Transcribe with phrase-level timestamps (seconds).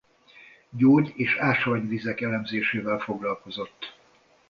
[0.69, 3.97] Gyógy- és ásványvizek elemzésével foglalkozott.